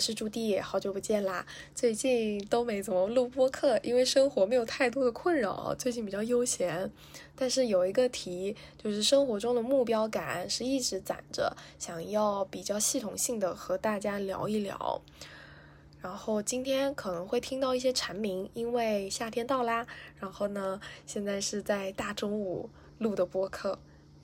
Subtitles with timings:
[0.00, 1.46] 是朱棣，好久不见啦！
[1.74, 6.90] 最近都没怎么录播客，因为生活没有太多的困扰，最近比较悠闲。
[7.36, 15.00] 但是有一个题，就是生活中的目标感是一直攒着，想要比较系统性的和大家聊一聊。
[16.00, 19.86] 然后今天可能会听到一些蝉鸣，因为夏天到啦。
[20.18, 23.78] 然后呢，现在是在大中午录的播客。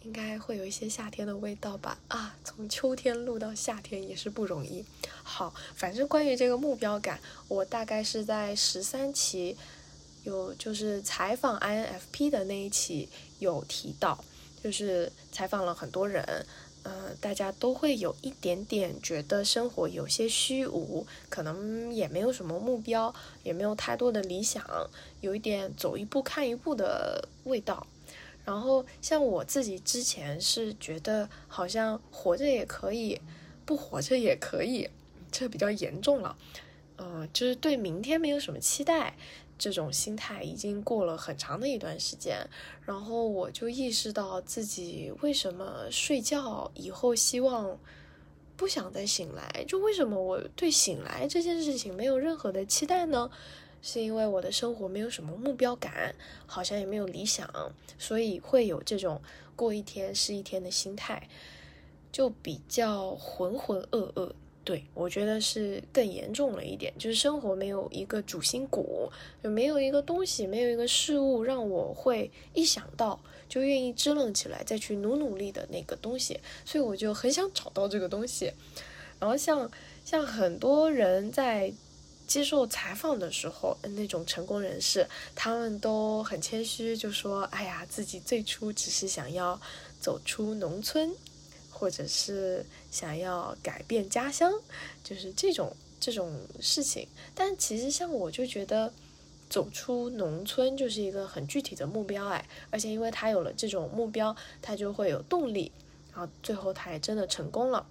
[0.07, 1.99] 应该会有一些夏天的味道吧？
[2.07, 4.85] 啊，从秋天录到夏天也是不容易。
[5.25, 7.19] 好，反正关于这个目标感，
[7.49, 9.57] 我大概是在十三期
[10.23, 13.09] 有就是采访 INFP 的那一期
[13.41, 14.25] 有提到，
[14.63, 16.47] 就是采访了很多人，
[16.85, 24.65] 呃，大家都会有一点点觉得生活有些虚无，可能也没有什么目标，也没有太多的理想，
[25.21, 27.85] 有一点走一步看一步的味道。
[28.47, 33.21] 然后像我自己之前是觉得好像活着也可以，
[33.65, 34.89] 不活着也可以，
[35.33, 36.39] 这比较严重了，
[36.97, 39.17] 呃，就是对明天没有什么期待，
[39.59, 42.49] 这种心态已经过了很长的一段时间。
[42.85, 47.77] 然后我就意识到自己为什么睡觉以后希望
[48.57, 53.29] 不想再醒来，就为什么我对醒来这件事情没有任何的期待呢？
[53.83, 56.15] 是因为我的生活没有什么目标感，
[56.47, 57.49] 好像也没有理想，
[57.99, 59.21] 所以会有这种
[59.55, 61.29] 过一天是一天的心态，
[62.11, 64.33] 就比较浑浑噩噩。
[64.65, 69.09] 对我觉得是更严重了一点，就是生活没有一个主心骨，
[69.41, 78.53] 就没有一个东西，没有一个事物让我会一想到就愿意支棱起来，再去努努力的那个东西，所以我就很想找到这个东西。
[79.21, 79.71] 然后像
[80.05, 81.73] 像很多人在。
[82.27, 89.61] 接受采访的时候，那种成功人士，他们都很谦虚，就说：“哎呀，自己最初只是想要
[90.01, 91.15] 走出农村，
[91.71, 94.53] 或者是想要改变家乡，
[95.05, 98.93] 就是这种这种事情。”但其实像我就觉得，
[99.49, 105.71] 走出农村就是一个很具体的目标，哎，而且因为他有了这种目标，他就会有动力，
[106.13, 107.87] 然后最后他也真的成功了。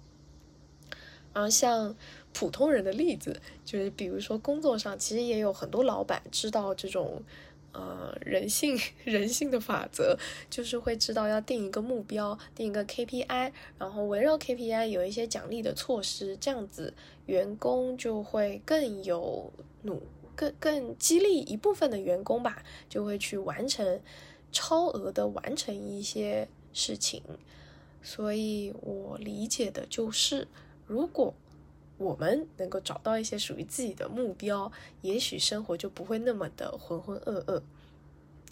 [1.32, 1.96] 然后像。
[2.38, 7.22] 普通人的例子，就是比如说工作上，其实也有很多老板知道这种，
[7.72, 10.18] 呃，人性 人性的法则，
[10.50, 16.92] 就是会知道要定一个目标，定一个 KPI，然后围绕 KPI 有一些奖励的措施，这样子
[17.24, 19.50] 员工就会更有
[19.84, 20.02] 努，
[20.34, 23.98] 更更激励一部分的员工吧，就会去完成
[24.52, 27.22] 超额的完成一些事情。
[28.02, 30.46] 所以我理解的就是，
[30.86, 31.34] 如果
[31.98, 34.70] 我们能够找到一些属于自己的目标，
[35.02, 37.62] 也许生活就不会那么的浑浑噩噩，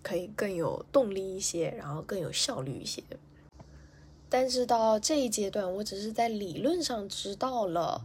[0.03, 3.03] 可以更有动力一些，然后更有效率一些。
[4.31, 8.03] 但是到这一阶段，我只是在理论上知道了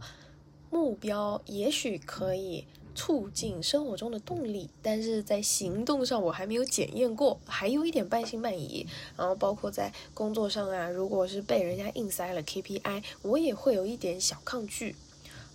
[0.70, 8.86] 目标，也许可以促进生活中的动力，但是在行动上我还没有检验过，还有一点半信半疑。
[9.16, 14.94] 然后包括在工作上啊，如果是被人家硬塞了 KPI，我也会有一点小抗拒。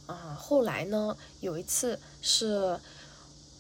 [0.08, 1.18] 啊，后来呢？
[1.42, 2.80] 有一次是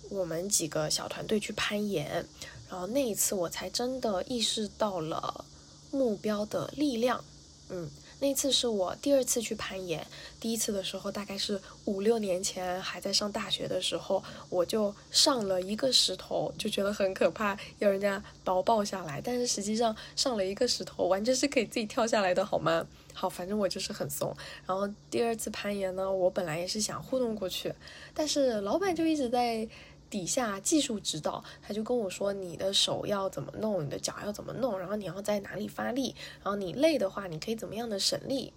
[0.10, 2.26] 我们几个小团队去攀岩，
[2.70, 5.46] 然后那一次我才真的意识到了
[5.92, 7.24] 目标的力量。
[7.70, 7.90] 嗯，
[8.26, 10.04] 那次是我第二次去攀岩，
[10.40, 19.22] 第一次的时候大概是五六年前还在上大学的时候，我就上了一个石头，就觉得很可怕，要人家把我抱下来。
[19.24, 22.88] 但是实际上上了一个石头，完全是可以自己跳下来的，好吗？
[23.14, 24.36] 好，反正我就是很怂。
[24.66, 27.72] 然后第二次攀岩呢，我本来也是想糊弄过去，
[28.16, 29.68] 但是老板就一直在
[30.10, 38.54] 底下技术指导，他就跟我说你的手要怎么弄，你的脚要怎么弄，然后你要在哪里发力，然后你累的话，你可以怎么样的省力。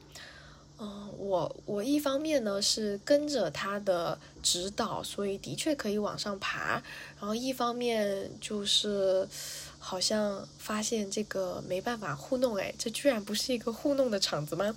[0.80, 6.82] 嗯，我我一方面呢是跟着他的指导，所以的确可以往上爬，
[7.20, 9.28] 然后一方面就是。
[9.80, 14.74] 好像发现这个没办法糊弄哎，这居然不是一个糊弄的场子吗？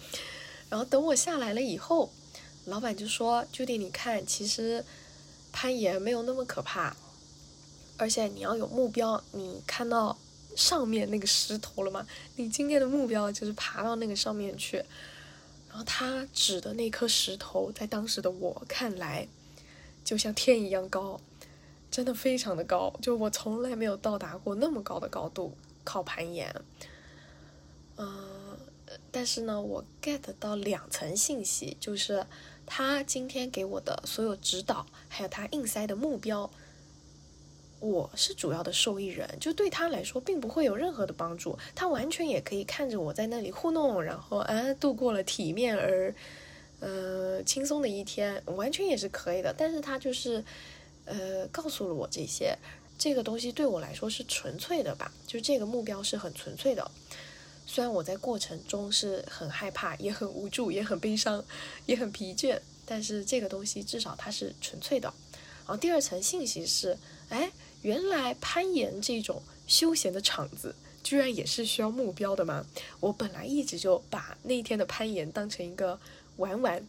[0.69, 2.11] 然后等我下来了以后，
[2.65, 4.85] 老板就说：“Judy，你看，其实
[5.51, 6.95] 攀岩没有那么可怕，
[7.97, 9.23] 而且你要有目标。
[9.31, 10.17] 你看到
[10.55, 12.05] 上面那个石头了吗？
[12.35, 14.77] 你今天的目标就是爬到那个上面去。
[15.69, 19.27] 然后他指的那颗石头，在当时的我看来，
[20.03, 21.19] 就像天一样高。”
[21.91, 26.49] 真的非常的高，就我从来没有到达过那么高的高度靠攀岩。
[27.97, 28.57] 嗯，
[29.11, 32.25] 但是呢，我 get 到两层信息，就是
[32.73, 36.49] 他今天给我的所有指导，还有他硬塞的目标，
[37.81, 46.15] 我是主要的受益人，就对他来说并不会有任何的帮助，他完全也可以看着我在那里糊弄，然后啊度过了体面而
[46.79, 49.53] 呃，轻松的一天，完全也是可以的。
[49.57, 50.41] 但是他就是，
[51.03, 52.57] 呃，告诉了我这些，
[52.97, 56.89] 这个东西对我来说是纯粹的吧，就这个目标是很纯粹的。
[57.65, 61.43] 虽然我在过程中是很害怕，也很无助，也很悲伤，
[61.85, 65.13] 也很疲倦，但是这个东西至少它是纯粹的。
[65.65, 66.97] 然后第二层信息是，
[67.29, 70.75] 哎，原来攀岩这种休闲的场子。
[71.03, 72.63] 居然也是需要目标的吗？
[72.99, 75.99] 我本来一直就把那一天的攀岩当成一个
[76.37, 76.87] 玩玩，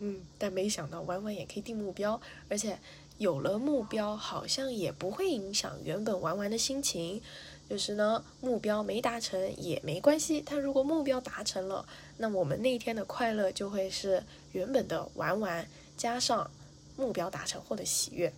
[0.00, 2.20] 嗯，但没想到玩玩也可以定目标，
[2.50, 2.78] 而且
[3.16, 7.22] 有了目标好像也不会影响原本玩玩的心情。
[7.68, 11.86] 就是呢，目标没达成也没关系，但如果目标达成了，
[12.18, 14.22] 那我们那一天的快乐就会是
[14.52, 16.50] 原本的玩玩加上
[16.96, 18.32] 目标达成后的喜悦。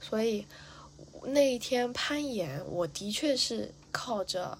[0.00, 0.46] 所以
[1.24, 3.72] 那一天攀岩，我的确是。
[3.94, 4.56] 靠着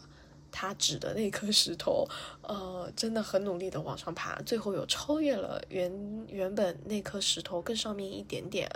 [0.50, 2.06] 他指的那颗石头，
[2.42, 5.90] 呃，真的很努力的往上爬，最后有超越了原
[6.28, 8.70] 原本那颗石头更上面一点点。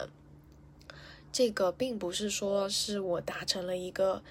[1.30, 4.22] 这个并不是说是我达成了一个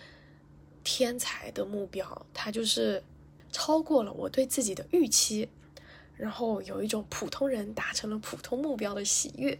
[0.86, 3.04] 天才的目标，它就是
[3.52, 5.50] 超过了我对自己的预期，
[6.16, 9.60] 然后有一种普通人达成了普通目标的喜悦。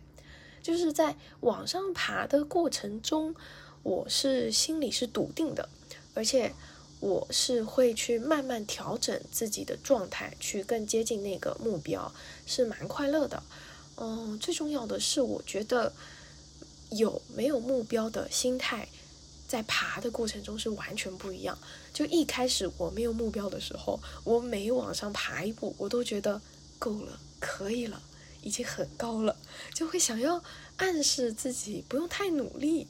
[0.64, 3.36] 就是在往上爬的过程中，
[3.84, 5.68] 我是心里是笃定的。
[6.16, 6.54] 而且
[7.02, 12.12] 我是会去慢慢调整自己的状态，去更接近那个目标，
[12.48, 13.44] 是蛮快乐的。
[13.98, 15.94] 嗯，最重要的是，我觉得
[16.90, 18.88] 有没有目标的心态，
[19.48, 21.58] 在爬的过程中是完全不一样。
[21.94, 26.42] 就一开始我没有目标的时候，我每往上爬一步，我都觉得
[26.78, 28.02] 够了，可以了，
[28.42, 29.38] 已经很高了，
[29.74, 30.44] 就会想要
[30.78, 32.88] 暗示自己不用太努力。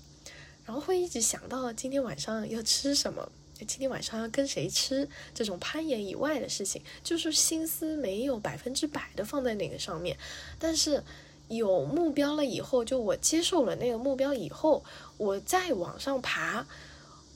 [0.66, 10.18] 然后会一直想到今天晚上要吃什么，今天晚上要跟谁吃，这种攀岩以外的事情，就是心思没有百分之百的放在那个上面。
[10.58, 11.04] 但是
[11.48, 14.84] 有目标了以后，就我接受了那个目标以后，
[15.18, 16.66] 我再往上爬，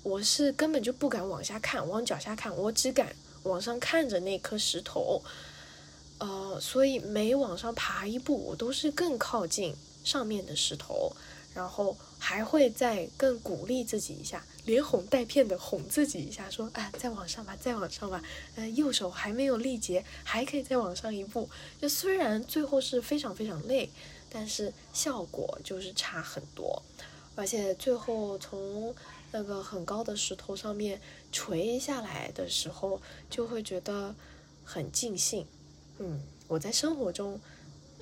[0.03, 5.21] 我是根本就不敢往下看，往脚下看，我只敢往上看着那颗石头。
[6.17, 9.73] 呃，所以每往上爬一步，我都是更靠近
[10.03, 11.13] 上面的石头。
[11.59, 18.23] 然后还会再更鼓励自己一下，连哄带骗的哄自己一下，说：“哎，再往上吧，再往上吧。”
[18.55, 21.49] 呃，右手还没有力竭，还可以再往上一步。
[21.81, 23.89] 就虽然最后是非常非常累，
[24.29, 26.81] 但是效果就是差很多。
[27.35, 28.95] 而且最后从
[29.33, 34.15] 那个很高的石头上面垂下来的时候，就会觉得
[34.63, 35.45] 很尽兴。
[35.97, 37.37] 嗯，我在生活中。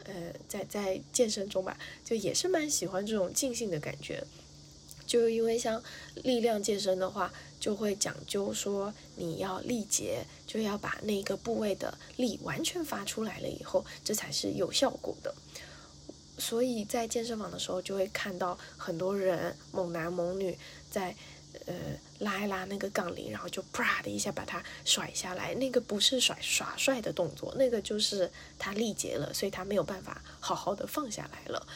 [0.08, 4.24] 呃，在在健身中吧，就也是蛮喜欢这种尽兴的感觉。
[5.06, 5.82] 就因为像
[6.24, 15.36] 力量健身的话，就会讲究说你要力竭，就要把那个部位的力完全发出来了以后，这才是有效果的。
[16.38, 20.58] 所以在健身房的时候，就会看到很多人猛男猛女
[20.90, 21.16] 在。
[21.68, 21.74] 呃，
[22.20, 25.54] 拉一拉那个杠铃，然后就啪的一下把它甩下来。
[25.56, 31.68] 那个不是甩耍帅的动作，那个就是他力竭了，所以他没有办法好好的放下来了。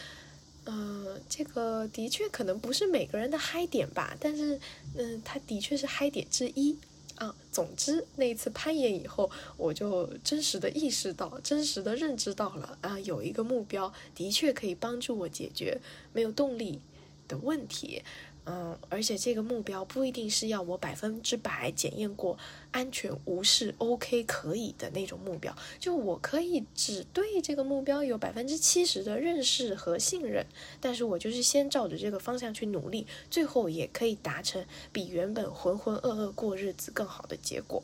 [0.65, 4.59] 嗯，这个的确可能不是每个人的嗨点吧，但是
[4.95, 6.77] 嗯，它的确是嗨点之一
[7.15, 7.35] 啊。
[7.51, 15.77] 总之，那一次攀岩以后，我就真实的意识到，真实的认知到了啊，有一个目标的确可以帮助我解决
[16.13, 16.79] 没有动力
[17.27, 18.01] 的问题。
[18.43, 22.35] 嗯，而且这个目标不一定是要我百分之百检验过
[22.71, 30.43] 安全无事 OK 可以的那种目标，就我可以只对这个目标有百分之七十的认识和信任，
[30.79, 37.83] 但是我就是先照着这个方向去努力，最后也可以达成比原本浑浑噩噩过日子更好的结果。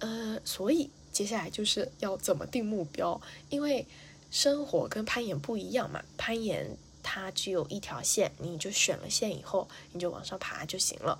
[0.00, 3.86] 呃，所以接下来就是要怎么定目标，因为
[4.28, 6.76] 生活跟攀岩不一样嘛，攀岩。
[7.02, 11.18] 它只有一条线，你就选了线以后，你就往上爬就行了。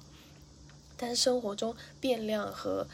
[0.97, 2.87] 但生活中变量和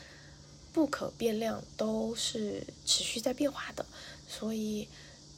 [0.73, 3.85] 不可变量都是持续在变化的，
[4.28, 4.87] 所以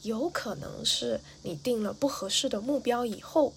[0.03, 3.53] 有可能是你定了不合适的目标以后，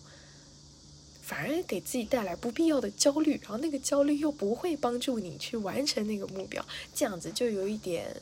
[1.20, 8.16] 反而给自己带来不必要的焦虑，然后那个焦虑又不会帮助你去完成那个目标，这样子就有一点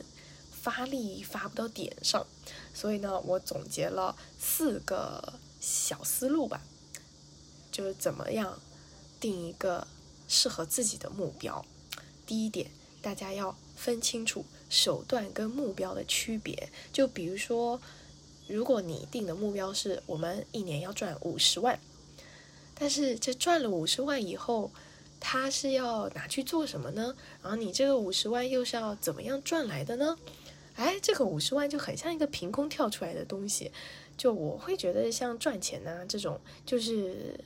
[0.51, 2.27] 发力发不到点上。
[2.73, 5.39] 所以呢，我总结了四个。
[5.61, 6.61] 小思路吧，
[7.71, 8.59] 就是怎么样
[9.19, 9.87] 定一个
[10.27, 11.63] 适合自己的目标。
[12.25, 16.69] 第一点，大家要分清楚手段跟目标的区别。
[16.91, 17.79] 就比如说，
[18.47, 21.79] 如果你定的目标是我们一年要赚五十万，
[22.73, 24.71] 但是这赚了五十万以后，
[25.19, 27.15] 他是要拿去做什么呢？
[27.43, 30.17] 然后你这个五十万又是要怎么样赚来的呢？
[30.75, 33.71] 哎，这个五十万就很像一个凭空跳出来的东西。
[34.21, 37.43] 就我会觉得像赚钱呢这种，就是，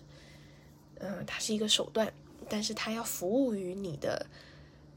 [1.00, 2.12] 嗯，它是一个手段，
[2.50, 4.26] 但是它要服务于你的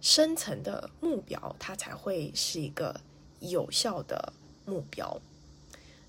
[0.01, 3.01] 深层的目标，它才会是一个
[3.39, 4.33] 有效的
[4.67, 5.23] 目标。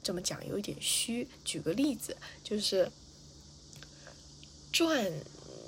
[0.02, 2.92] 这么讲有一点虚，举个例子，就是
[4.72, 5.14] 赚，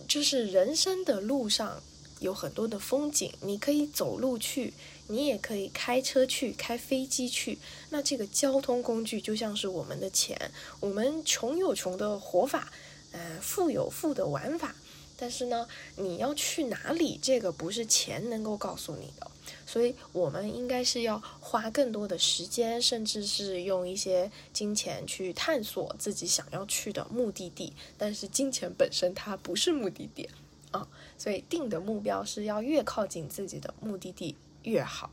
[0.08, 1.79] 就是人生的路上
[2.20, 4.74] 有很多的风景，你可以走路去。
[5.12, 7.60] 你也可以开车去，开飞机去。
[7.89, 12.72] 那这个交通工具就像是我们的钱，我们穷有穷的活法，
[13.12, 14.74] 呃，富有富的玩法。
[15.18, 19.30] 但是呢，你要去哪里，这个不是钱能够告诉你的。
[19.68, 27.74] 所以，我们应该是要花更多的时间，甚至是用一些金钱去探索自己想要去的目的地。
[28.00, 30.27] 但是，金钱本身它不是目的地
[30.72, 30.88] 啊，
[31.20, 34.36] 所以定的目标是要越靠近自己的目的地。
[34.63, 35.12] 越好，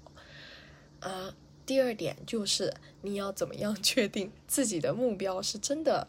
[1.01, 6.07] 啊，第二点就是你要怎么样确定自己的目标是真的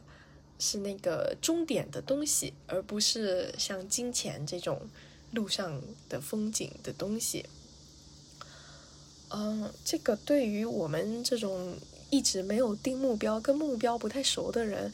[0.58, 4.90] 是那个终点的东西，而不是像金钱这种
[5.32, 7.46] 路上的风景的东西。
[9.30, 11.78] 嗯，这个对于我们这种
[12.10, 14.92] 一直没有定目标、跟目标不太熟的人。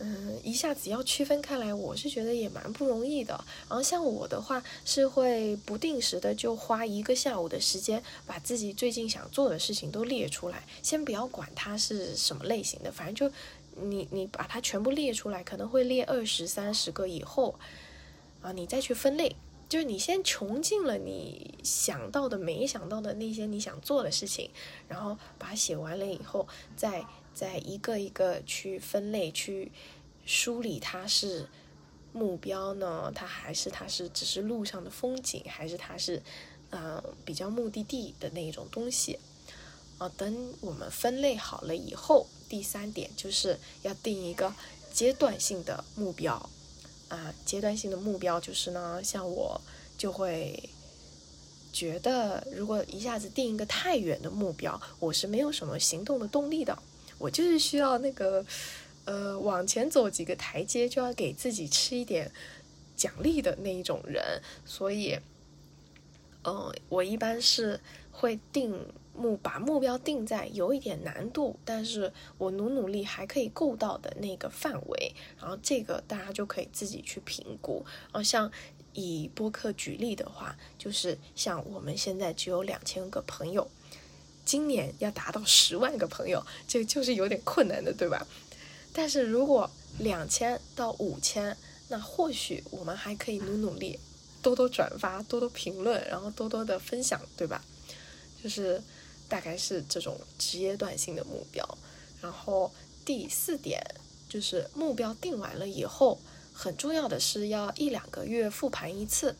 [0.00, 3.32] 嗯，一下子要区分开来，我是觉得也蛮不容易的。
[3.68, 10.62] 然后像我的话，是会不定时的就花一个下午的时间，把自己最近想做的事情都列出来。
[10.84, 13.34] 先不要管它是什么类型的，反正就
[13.74, 17.56] 你你把它全部列出来，可能会列二十三十个以后，
[18.40, 19.34] 啊，你再去分类。
[19.68, 24.48] 就是你先穷尽了你想到的、没想到的那些你想做的事情，
[24.86, 27.04] 然后把它写完了以后，再。
[27.38, 29.70] 再一个一个去分类、去
[30.26, 31.46] 梳理，它是
[32.12, 33.12] 目标呢？
[33.14, 36.20] 它还是它是只是路上的风景，还是它是
[36.70, 39.20] 呃比较目的地的那种东西
[39.98, 40.08] 啊？
[40.16, 44.52] 等我们分类好了以后，第三点就是要定一个
[44.92, 46.50] 阶段性的目标
[47.08, 47.32] 啊。
[47.46, 49.60] 阶段性的目标就是呢，像我
[49.96, 50.68] 就会
[51.72, 56.76] 觉得，如果一下子定一个太远的目标，我是没有什么行动的动力的。
[57.18, 58.44] 我就是需要那个，
[59.04, 62.30] 呃，往前走几个台阶就要给自己吃一点
[62.94, 65.18] 奖励的那一种人，所以，
[66.44, 67.80] 嗯，我一般是
[68.12, 77.84] 会定目，把目标定在有一点难度，但是我努努力还可以够到的那个范围，然后这个大家就可以自己去评估。
[78.04, 78.50] 然后像
[78.92, 83.68] 以播客举例的话，就是像我们现在只有两千个朋友。
[84.48, 88.26] 今年要达到十万个朋友，这就是有点困难的，对吧？
[88.94, 91.54] 但是如果两千到五千，
[91.88, 94.00] 那或许我们还可以努努力，
[94.40, 97.62] 多多转发，多多评论，然后多多的分享，对吧？
[98.42, 98.82] 就是
[99.28, 101.62] 大概是这种阶段性的目标。
[102.22, 102.72] 然后
[103.04, 103.78] 第四点
[104.30, 106.18] 就是目标定完了以后，
[106.54, 109.36] 很重要的是要一两个月复盘一次，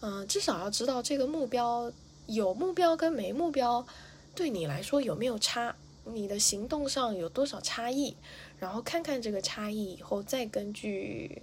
[0.00, 1.92] 嗯，至少要知道这个目标
[2.28, 3.86] 有目标跟没目标。
[4.34, 5.76] 对你来说有没有差？
[6.04, 8.16] 你的行动上有多少差异？
[8.58, 11.42] 然后看看这个差异以后，再根据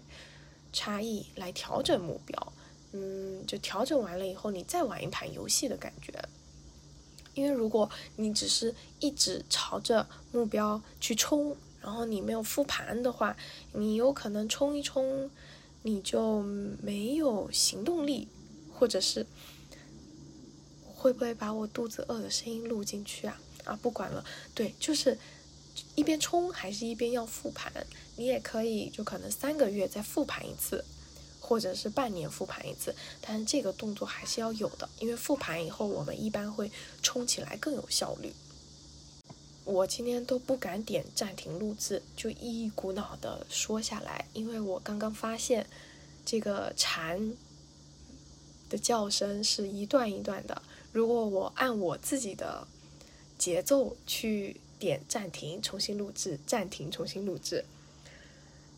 [0.73, 2.53] 差异来调整目标。
[2.91, 6.11] 嗯，就调整完了以后，你再玩一盘游戏的感觉。
[7.35, 13.37] 因为如果你只是一直朝着目标去冲，然后你没有复盘的话，
[13.73, 15.29] 你有可能冲一冲，
[15.83, 16.41] 你就
[16.81, 18.27] 没有行动力，
[18.73, 19.25] 或者是。
[20.99, 23.39] 会不会把我肚子饿的声音录进去啊？
[23.63, 25.17] 啊，不管了，对，就是
[25.95, 27.71] 一边冲还是一边要复盘。
[28.17, 30.83] 你也可以，就可能三个月再复盘一次，
[31.39, 32.93] 或者是半年复盘一次。
[33.21, 36.69] 但是这个动作还是要有的，因为复盘以后，我们一般会
[37.01, 38.33] 冲起来更有效率。
[39.63, 45.65] 我今天都不敢点暂停录制，就一股脑的说下来，因为我刚刚发现
[46.25, 47.33] 这个蝉
[48.67, 50.61] 的叫声是一段一段的。
[50.91, 52.67] 如果我按我自己的
[53.37, 57.65] 节奏去点暂停、重新录制、暂停、重新录制，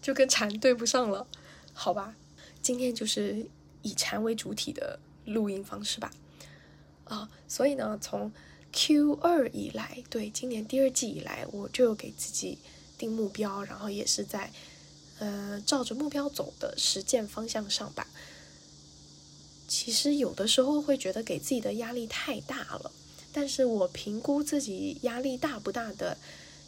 [0.02, 1.26] 就跟蝉对不上了，
[1.74, 2.16] 好吧？
[2.62, 3.48] 今天就是
[3.82, 6.12] 以蝉为主体的录音方式吧。
[7.06, 8.32] 啊，所以呢，从
[8.72, 12.58] Q 二以来，对，今年第二季以来，我就给自己
[12.98, 14.52] 定目标，然后也是在
[15.20, 18.08] 呃照着目标走的实践方向上吧。
[19.72, 22.92] 其实有的时候会觉得给自己的压力太大了，
[23.32, 26.18] 但是我评估自己压力大不大的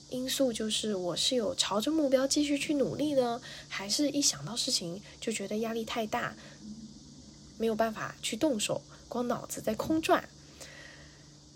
[0.10, 6.34] 因素就是我是有朝着目标继续去努力呢，还是一想到事情就觉得压力太大，
[7.58, 10.30] 没有办法去动手，光脑子在空转。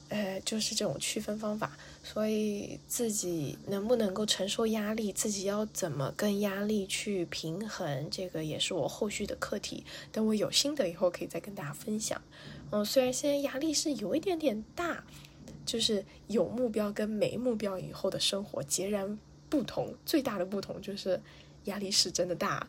[0.09, 1.77] 呃，就是这种区分方法。
[2.13, 9.83] 所以自己能不能够承受压力，自己要怎么跟压力去平衡，这个也是我后续的课题。
[10.09, 12.21] 等我有心得以后，可以再跟大家分享。
[12.71, 15.03] 嗯，虽然现在压力是有一点点大，
[15.65, 19.93] 就是有目标跟没目标以后的生活截然不同。
[20.05, 21.21] 最大的不同就是
[21.65, 22.65] 压力是真的大，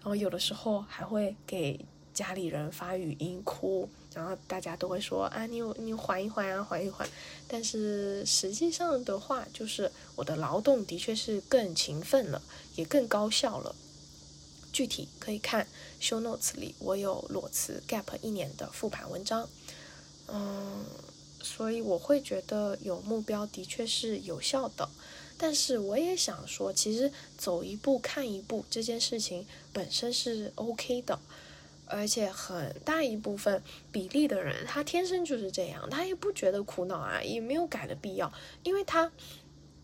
[0.00, 1.80] 然后有的时候还会给
[2.12, 3.88] 家里人发语音哭。
[4.14, 7.08] 然后大家都会说啊，你你缓一缓啊，缓一缓。
[7.48, 12.42] 但是实际上的话，就是我的劳动的确是更勤奋了，
[12.74, 13.74] 也更高效了。
[14.70, 15.66] 具体可以看
[15.98, 19.48] show notes 里，我有裸辞 gap 一年的复盘文章。
[20.28, 20.84] 嗯，
[21.42, 24.90] 所以我会觉得有目标的确是有效的。
[25.38, 31.18] 但是我也想说，其实走一步看一步这件事情本身是 OK 的。
[31.92, 38.32] 而且很大一部分比例的人，他天生就是这样，他也不觉得苦恼啊，也没有改的必要，
[38.62, 39.12] 因为他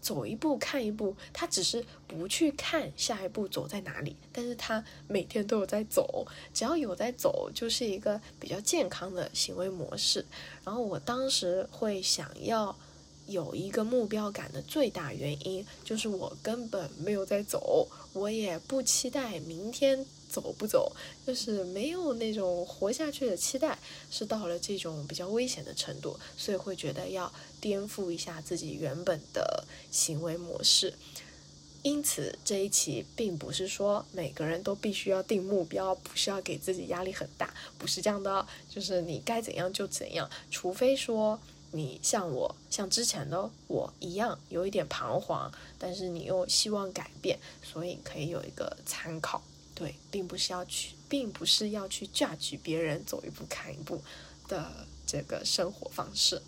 [0.01, 10.25] 走一步看一步，他只是不去看下一步走在哪里，但是他每天都有在走，只要有在走，就是一个比较健康的行为模式。
[10.65, 12.75] 然后我当时会想要
[13.27, 20.07] 有一个目标感的最大原因，就是我根本没有在走，我也不期待明天。
[20.29, 20.93] 走不走，
[21.27, 23.79] 就是没有那种活下去的期待，
[24.11, 30.95] 是到了这种比较危险的程度，所以会觉得要颠覆一下自己原本的行为模式。
[31.83, 41.39] 因此这一期并不是说每个人都必须要定目标，不是要给自己压力很大，不是这样的，就是你该怎样就怎样，除非说
[41.71, 49.41] 你像我，像之前的我一样有一点彷徨，但是你又希望改变，所以可以有一个参考。
[49.79, 54.03] 对，并不是要去，并不是要去驾驭别人走一步看一步
[54.49, 56.43] 的这个生活方式。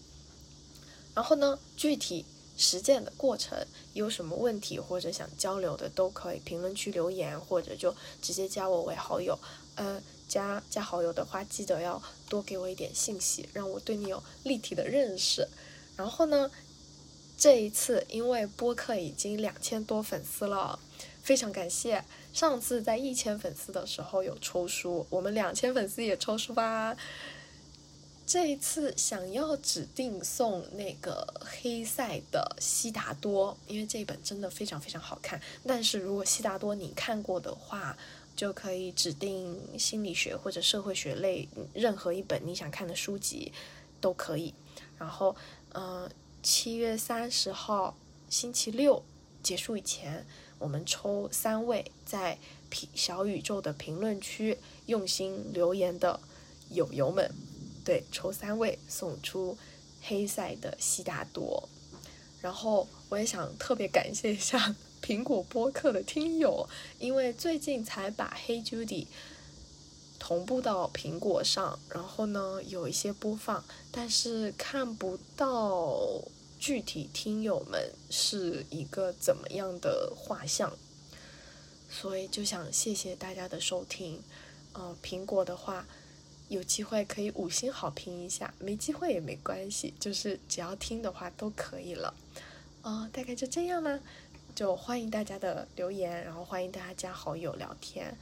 [1.15, 2.25] 然后呢，具体
[2.57, 3.57] 实践的过程
[3.95, 9.39] 有什么问题或者想交流的，都可以评论区留言，或者就直接加我为好友。
[9.77, 15.47] 呃，加加好友的话，记得要多给我一点信息，让我对你有立体的认识。
[15.97, 16.51] 然后呢，
[17.39, 20.81] 这一次因为播客已经两千多粉丝了，
[21.23, 22.05] 非常感谢。
[22.33, 26.97] 上次在一千粉丝的时候有抽书，我们两千粉丝也抽书吧。
[28.27, 35.41] 这一次想要指定送那个黑塞的《悉达多》，因为这一本真的非常非常好看。
[35.67, 37.99] 但是如果《悉达多》你看过的话，
[38.37, 43.53] 就可以指定心理学或者社会学类任何一本你想看的书籍
[44.01, 44.55] 都可以。
[44.97, 45.35] 然后，
[45.75, 46.09] 嗯，
[46.41, 47.97] 七月三十号
[48.29, 49.03] 星期六
[49.43, 50.25] 结束以前。
[50.61, 56.21] 我们抽三位在评小宇宙的评论区用心留言的
[56.71, 57.33] 友友们，
[57.85, 59.57] 对，抽三位送出
[60.03, 61.69] 黑塞的悉达多。
[62.43, 66.69] 然后我也想特别感谢一下 苹果播客的听友，
[66.99, 69.07] 因为最近才把黑 Judy
[70.19, 76.23] 同步到苹果上，然后呢有一些播放，但是看不到。
[76.61, 80.71] 具体听友们是一个怎么样的画像？
[81.91, 84.23] 所以就想谢谢大家的收听。
[84.75, 85.87] 嗯，苹果的话，
[86.49, 92.15] 有机会可以五星好评一下，没机会也没关系，就是只要听的话都可以了。
[92.83, 93.99] 啊，大概就这样啦，
[94.55, 98.17] 就欢迎大家的留言，然后欢迎大家加好友聊天。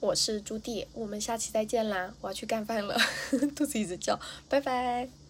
[0.00, 2.14] 我是朱棣，我们下期再见啦！
[2.20, 2.96] 我要去干饭了，
[3.54, 5.21] 肚子一直叫，拜拜。